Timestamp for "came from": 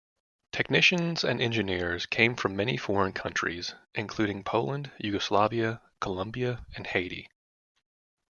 2.07-2.55